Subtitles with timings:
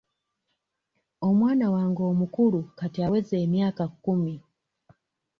[1.27, 4.35] Omwana wange omukulu kati aweza emyaka kkumi.